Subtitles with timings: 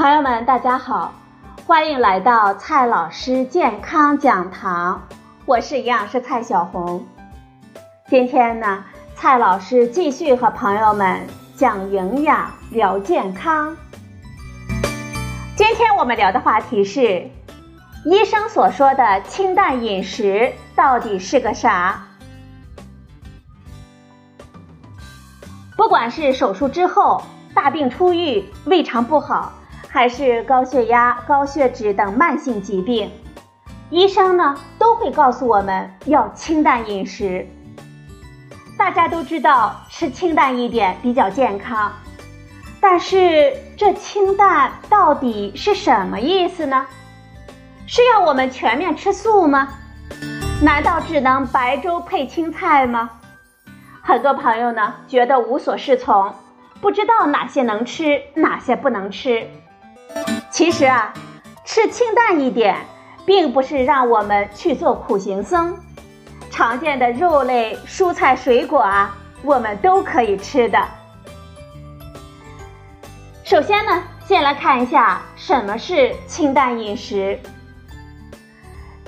[0.00, 1.12] 朋友们，大家好，
[1.66, 5.06] 欢迎来到蔡老师健康讲堂，
[5.44, 7.06] 我是营养师蔡小红。
[8.08, 8.82] 今天呢，
[9.14, 11.20] 蔡老师继续和朋友们
[11.54, 13.76] 讲营养、聊健康。
[15.54, 17.28] 今天我们聊的话题是，
[18.06, 22.02] 医生所说的清淡饮食到底是个啥？
[25.76, 27.22] 不管是手术之后、
[27.54, 29.52] 大病初愈、胃肠不好。
[29.92, 33.10] 还是高血压、高血脂等慢性疾病，
[33.90, 37.44] 医生呢都会告诉我们要清淡饮食。
[38.78, 41.92] 大家都知道吃清淡一点比较健康，
[42.80, 46.86] 但是这清淡到底是什么意思呢？
[47.88, 49.68] 是要我们全面吃素吗？
[50.62, 53.10] 难道只能白粥配青菜吗？
[54.02, 56.32] 很多朋友呢觉得无所适从，
[56.80, 59.48] 不知道哪些能吃，哪些不能吃。
[60.50, 61.14] 其实啊，
[61.64, 62.76] 吃清淡一点，
[63.24, 65.78] 并不是让我们去做苦行僧。
[66.50, 70.78] 常见的肉类、蔬菜、水果啊，我们都可以吃的。
[73.44, 77.38] 首先呢，先来看一下什么是清淡饮食。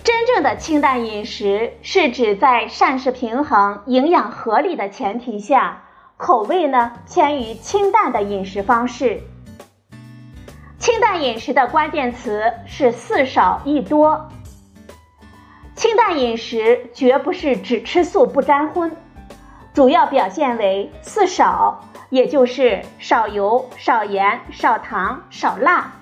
[0.05, 5.83] 真正的清淡饮食是指在膳食平衡、营养合理的前提下，
[6.17, 9.23] 口味呢偏于清淡的饮食方式。
[10.83, 14.29] 清淡饮食的关键词是四少一多。
[15.77, 18.91] 清淡饮食绝不是只吃素不沾荤，
[19.73, 25.93] 主要表现为四少，也就是少油、少盐、少糖、少辣。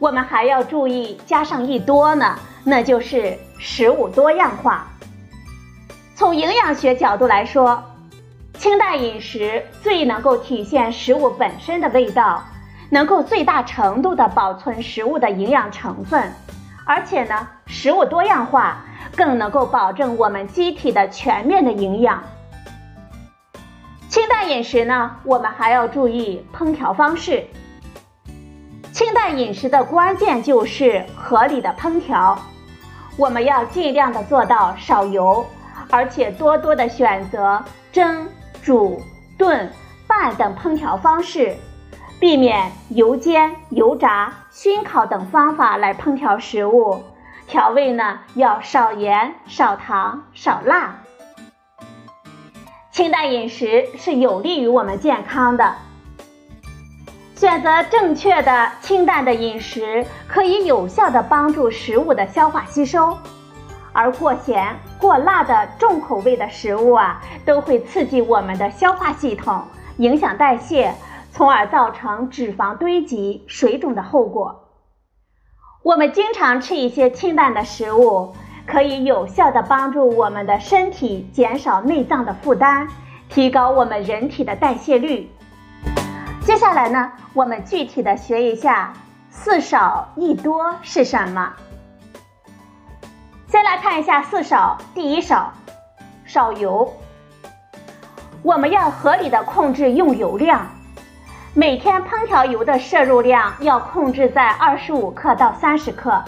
[0.00, 4.88] 我们还要注意加上一多呢，那就是食物多样化。
[6.16, 7.80] 从营养学角度来说，
[8.54, 12.42] 清淡饮食最能够体现食物本身的味道。
[12.90, 16.32] 能够最大程度的保存食物的营养成分，
[16.86, 18.84] 而且呢，食物多样化
[19.14, 22.22] 更能够保证我们机体的全面的营养。
[24.08, 27.46] 清淡饮食呢，我们还要注意烹调方式。
[28.90, 32.38] 清淡饮食的关键就是合理的烹调，
[33.18, 35.44] 我们要尽量的做到少油，
[35.90, 37.62] 而且多多的选择
[37.92, 38.26] 蒸、
[38.62, 39.00] 煮、
[39.36, 39.70] 炖、
[40.06, 41.54] 拌等烹调方式。
[42.20, 47.04] 避免油煎、油炸、熏烤等方法来烹调食物，
[47.46, 50.96] 调味呢要少盐、少糖、少辣。
[52.90, 55.76] 清淡饮食是有利于我们健康的。
[57.36, 63.16] 选择正确的清淡的饮食，可以有效的帮助食物的消化吸收，
[63.92, 69.62] 而过咸、过辣的重口味的食物啊，都会刺激我们的消化系统，
[69.98, 70.92] 影响代谢。
[71.38, 74.70] 从而造成脂肪堆积、水肿的后果。
[75.84, 78.34] 我们经常吃一些清淡的食物，
[78.66, 82.88] 可以有效的帮助我们的身体减少内脏的负担，
[83.28, 85.30] 提高我们人体的代谢率。
[86.40, 88.92] 接下来呢，我们具体的学一下
[89.30, 91.52] “四少一多”是什么。
[93.46, 95.52] 先来看一下“四少”，第一少，
[96.24, 96.92] 少油。
[98.42, 100.66] 我们要合理的控制用油量。
[101.58, 106.22] 每天烹调油的摄入量要控制在二十五克到三十克，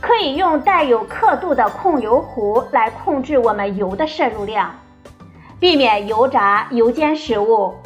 [0.00, 4.74] 可以用带有刻度的控油壶来控制我们油的摄入量，
[5.60, 7.76] 避免油炸、油煎食物。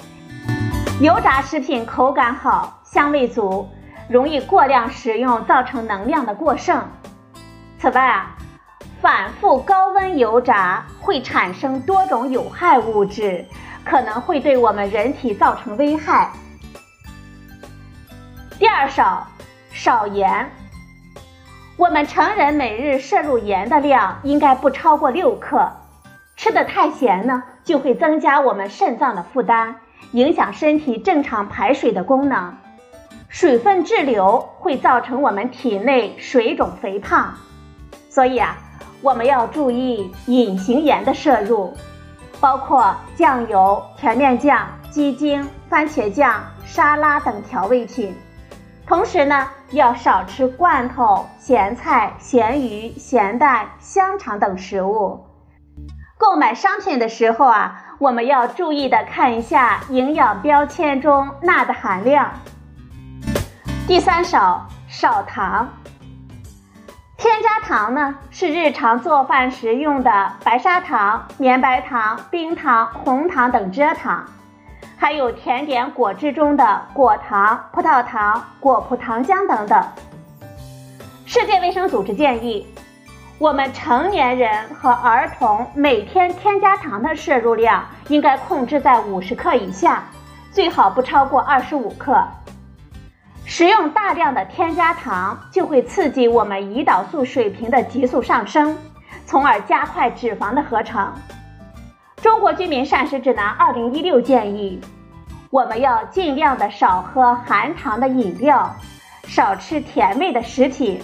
[1.02, 3.68] 油炸食品口感好、香味足，
[4.08, 6.82] 容易过量食用造成能量的过剩。
[7.78, 8.34] 此外啊，
[9.02, 13.44] 反复高温油炸会产生多种有害物质。
[13.88, 16.30] 可能会对我们人体造成危害。
[18.58, 19.26] 第二少，
[19.72, 20.50] 少盐。
[21.78, 25.72] 我们成人每日摄入盐的量应该不超过六克。
[26.36, 29.76] 吃的太咸呢，就会增加我们肾脏的负担，
[30.12, 32.54] 影响身体正常排水的功能。
[33.28, 37.34] 水分滞留会造成我们体内水肿肥胖。
[38.10, 38.58] 所以啊，
[39.00, 41.74] 我们要注意隐形盐的摄入。
[42.40, 48.14] 包括酱油、甜面酱、鸡精、番茄酱、沙拉等调味品。
[48.86, 55.24] 同时呢，要少吃罐头、咸菜、咸鱼、咸蛋、香肠等食物。
[56.16, 62.32] 购买商品的时候啊，我们要注意的看一下营养标签中钠的含量。
[63.86, 65.68] 第三少，少糖。
[67.18, 74.24] 添加糖呢，是日常做饭时用的白砂糖、绵白糖、冰糖、红糖等蔗糖，
[74.96, 79.84] 还有甜点果汁中的果糖、葡萄糖、果葡糖浆等等。
[81.26, 82.64] 世界卫生组织建议，
[83.40, 90.04] 我们成年人和儿童每天添加糖的摄入量应该控制在五十克以下，
[90.52, 92.22] 最好不超过二十五克。
[93.48, 98.76] 食用大量的添加糖就会刺激我们胰岛素水平的急速上升，
[99.24, 101.10] 从而加快脂肪的合成。
[102.16, 104.78] 中国居民膳食指南二零一六建议，
[105.48, 108.70] 我们要尽量的少喝含糖的饮料，
[109.26, 111.00] 少吃甜味的食品，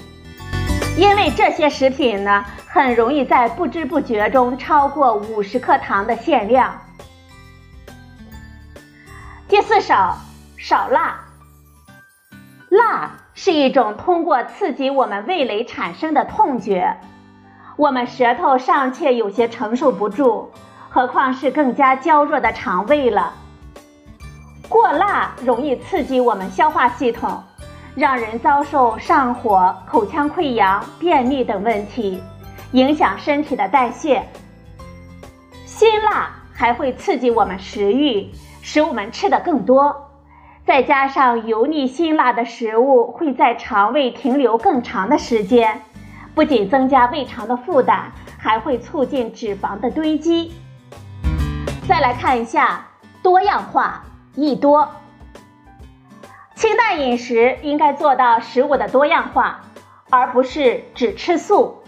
[0.99, 6.79] 因为这些食品呢，很容易在不知不觉中超过五十克糖的限量。
[9.49, 10.19] 第四少，
[10.58, 11.24] 少辣。
[12.75, 16.97] 辣是一种通过刺激我们味蕾产生的痛觉，
[17.76, 20.50] 我们舌头尚且有些承受不住，
[20.91, 23.32] 何况是更加娇弱的肠胃了。
[24.69, 27.41] 过辣容易刺激我们消化系统，
[27.94, 32.21] 让人遭受上火、口腔溃疡、便秘等问题，
[32.73, 34.21] 影响身体的代谢。
[35.65, 38.29] 辛辣还会刺激我们食欲，
[38.62, 40.03] 使我们吃的更多。
[40.66, 45.82] 再加上油腻辛辣的食物会在肠胃停留更长的时间，
[46.34, 50.55] 不仅增加胃肠的负担，还会促进脂肪的堆积。
[51.87, 52.87] 再来看一下
[53.22, 54.88] 多样化益多，
[56.55, 59.61] 清淡饮食应该做到食物的多样化，
[60.08, 61.82] 而不是只吃素，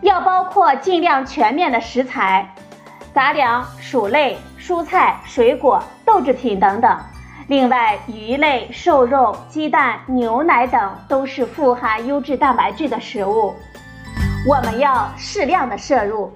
[0.00, 2.52] 要包括尽量全面的食材，
[3.14, 6.98] 杂粮、薯类、蔬菜、水果、豆制品等等。
[7.48, 13.54] 另外，鱼类、瘦肉、鸡蛋、牛奶等都是富含优质蛋白质的食物，
[14.48, 16.32] 我们要适量的摄入。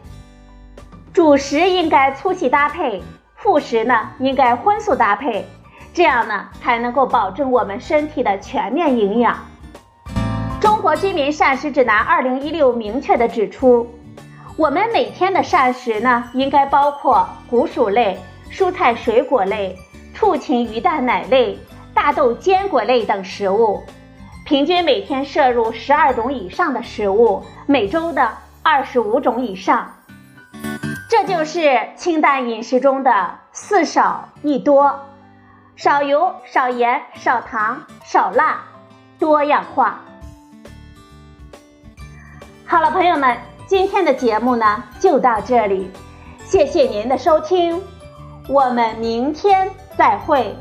[1.13, 3.03] 主食应该粗细搭配，
[3.35, 5.45] 副食呢应该荤素搭配，
[5.93, 9.37] 这样呢才能够保证我们身体的全面营养。
[10.61, 13.85] 中国居民膳食指南二零一六明确的指出，
[14.57, 18.17] 我们每天的膳食呢应该包括谷薯类、
[18.49, 19.77] 蔬菜水果类。
[20.21, 21.59] 畜禽、鱼蛋、奶类、
[21.95, 23.83] 大豆、坚果类等食物，
[24.45, 28.31] 平均每天摄入十二种以上的食物，每周的
[28.63, 29.91] 二十五种以上。
[31.09, 34.95] 这就是清淡饮食中的四少一多：
[35.75, 38.61] 少油、少盐、少糖、少辣，
[39.19, 40.03] 多样化。
[42.67, 45.91] 好了，朋友们，今天的节目呢就到这里，
[46.45, 47.83] 谢谢您的收听。
[48.49, 49.71] 我们明天
[50.01, 50.57] 再会。